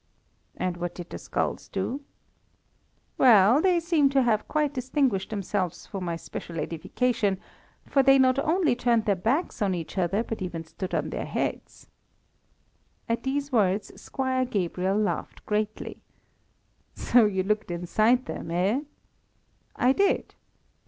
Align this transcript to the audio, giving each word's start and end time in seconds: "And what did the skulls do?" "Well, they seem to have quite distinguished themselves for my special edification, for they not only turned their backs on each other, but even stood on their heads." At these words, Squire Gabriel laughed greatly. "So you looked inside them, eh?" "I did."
"And 0.57 0.77
what 0.77 0.95
did 0.95 1.11
the 1.11 1.19
skulls 1.19 1.67
do?" 1.67 2.01
"Well, 3.19 3.61
they 3.61 3.79
seem 3.79 4.09
to 4.09 4.23
have 4.23 4.47
quite 4.47 4.73
distinguished 4.73 5.29
themselves 5.29 5.85
for 5.85 6.01
my 6.01 6.15
special 6.15 6.59
edification, 6.59 7.39
for 7.85 8.01
they 8.01 8.17
not 8.17 8.39
only 8.39 8.75
turned 8.75 9.05
their 9.05 9.15
backs 9.15 9.61
on 9.61 9.75
each 9.75 9.99
other, 9.99 10.23
but 10.23 10.41
even 10.41 10.63
stood 10.63 10.95
on 10.95 11.11
their 11.11 11.27
heads." 11.27 11.85
At 13.07 13.21
these 13.21 13.51
words, 13.51 13.91
Squire 14.01 14.43
Gabriel 14.43 14.97
laughed 14.97 15.45
greatly. 15.45 16.01
"So 16.95 17.25
you 17.27 17.43
looked 17.43 17.69
inside 17.69 18.25
them, 18.25 18.49
eh?" 18.49 18.81
"I 19.75 19.91
did." 19.93 20.33